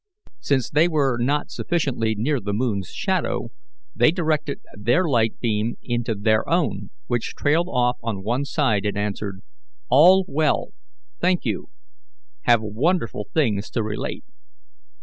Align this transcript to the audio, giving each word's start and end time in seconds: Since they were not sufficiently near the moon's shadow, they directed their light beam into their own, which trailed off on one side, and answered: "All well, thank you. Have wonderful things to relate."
Since 0.39 0.71
they 0.71 0.87
were 0.87 1.19
not 1.19 1.51
sufficiently 1.51 2.15
near 2.17 2.39
the 2.39 2.53
moon's 2.55 2.89
shadow, 2.89 3.49
they 3.95 4.09
directed 4.09 4.59
their 4.75 5.03
light 5.07 5.39
beam 5.39 5.75
into 5.83 6.15
their 6.15 6.49
own, 6.49 6.89
which 7.05 7.35
trailed 7.35 7.67
off 7.69 7.99
on 8.01 8.23
one 8.23 8.45
side, 8.45 8.83
and 8.83 8.97
answered: 8.97 9.41
"All 9.89 10.25
well, 10.27 10.69
thank 11.19 11.45
you. 11.45 11.69
Have 12.45 12.61
wonderful 12.63 13.27
things 13.35 13.69
to 13.69 13.83
relate." 13.83 14.25